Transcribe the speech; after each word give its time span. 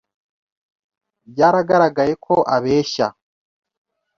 Byaragaragaye 1.31 2.13
ko 2.25 2.35
abeshya. 2.55 3.07